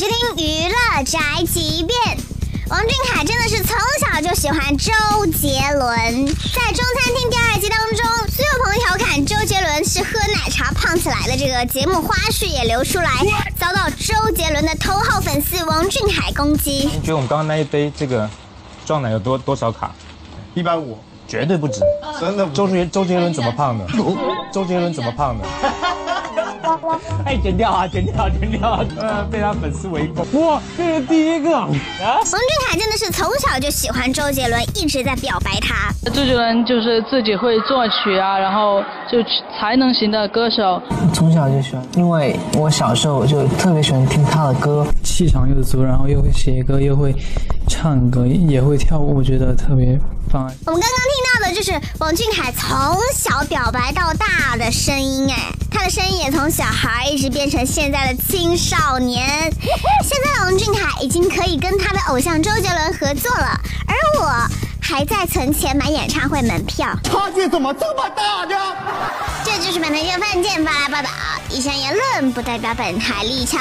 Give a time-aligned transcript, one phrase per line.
[0.00, 1.18] 娱乐宅
[1.52, 2.16] 急便。
[2.68, 4.92] 王俊凯真的是从小就喜欢周
[5.34, 13.10] 杰伦，在《中餐厅》第二季当中，苏有朋调侃周杰伦是喝奶茶胖起来的这个节目花絮也流出来，
[13.58, 16.88] 遭到周杰伦的头号粉丝王俊凯攻击。
[16.94, 18.30] 你觉得我们刚刚那一杯这个
[18.86, 19.90] 撞奶有多多少卡？
[20.54, 21.80] 一百五，绝对不止。
[22.20, 23.84] 真的不周杰周杰伦怎么胖的？
[24.52, 25.44] 周杰伦怎么胖的？
[27.24, 28.84] 哎，剪掉啊，剪掉，剪掉！
[28.98, 30.24] 呃，被他粉丝围攻。
[30.40, 31.66] 哇，这是第一个啊！
[31.68, 35.92] 王俊凯真的是从小就喜欢周杰伦，一直在表白他。
[36.10, 39.18] 周杰伦就是自己会作曲啊，然后就
[39.58, 40.80] 才能型的歌手。
[41.12, 47.14] 从小就喜欢，因为我小时候就特别喜欢听他的歌，气场又足，然后又会写歌，又会
[47.66, 49.98] 唱歌，也会跳舞，我觉得特别
[50.30, 50.42] 棒。
[50.66, 55.36] 我们刚刚听到的就是王俊凯从小表白到大的声音，哎，
[55.70, 59.26] 他的声音也从小孩一直变成现在的青少年。
[60.04, 64.48] 现在王俊凯已经可以跟他的偶像周杰伦合作了，而我
[64.80, 66.88] 还在存钱买演唱会门票。
[67.02, 68.76] 差距怎么这么大呢？
[69.44, 71.08] 这就是本台就犯贱发来报道，
[71.50, 73.60] 以上言论不代表本台立场。